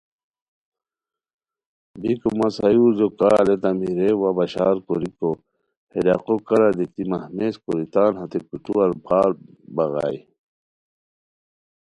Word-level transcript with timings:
بیکو 2.01 2.29
مہ 2.37 2.47
سایورجو 2.57 3.07
کا 3.19 3.29
الیتامی 3.41 3.89
رے 3.97 4.09
وا 4.19 4.29
بشار 4.37 4.75
کوریکو 4.85 5.31
ہے 5.91 5.99
ڈاقو 6.05 6.35
کارا 6.47 6.69
دیتی 6.77 7.03
مہمیز 7.11 7.55
کوری 7.63 7.85
تان 7.93 8.11
ہتے 8.19 8.39
کوٹوار 8.47 8.89
پھاربغائے 9.05 10.17